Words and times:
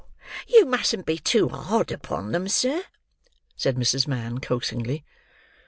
"Oh! 0.01 0.15
you 0.47 0.65
mustn't 0.65 1.05
be 1.05 1.19
too 1.19 1.49
hard 1.49 1.91
upon 1.91 2.31
them, 2.31 2.47
sir," 2.49 2.85
said 3.55 3.75
Mrs. 3.75 4.07
Mann, 4.07 4.39
coaxingly. 4.39 5.05